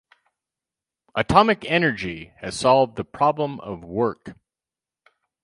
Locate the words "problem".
3.05-3.59